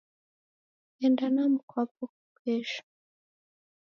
[1.05, 2.05] Enda na mkwako
[2.37, 2.83] kesho